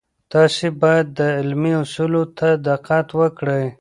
تاسې 0.31 0.65
باید 0.81 1.07
د 1.19 1.21
علمي 1.37 1.73
اصولو 1.83 2.23
ته 2.37 2.47
دقت 2.67 3.07
وکړئ. 3.19 3.65